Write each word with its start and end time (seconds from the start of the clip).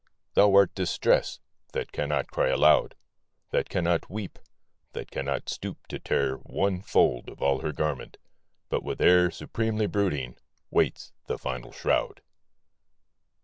Thou 0.33 0.55
art 0.55 0.73
Distress— 0.73 1.39
^that 1.75 1.91
cannot 1.91 2.31
cry 2.31 2.49
alou<^ 2.49 2.91
That 3.51 3.69
cannot 3.69 4.09
weep, 4.09 4.39
that 4.93 5.11
cannot 5.11 5.47
stoop 5.47 5.85
to 5.89 5.99
tear 5.99 6.37
One 6.37 6.81
fold 6.81 7.29
of 7.29 7.39
all 7.39 7.59
her 7.59 7.71
garment, 7.71 8.17
but 8.67 8.81
with 8.81 8.99
air 8.99 9.29
Supremely 9.29 9.85
brooding 9.85 10.37
waits 10.71 11.13
the 11.27 11.37
final 11.37 11.71
shroud 11.71 12.23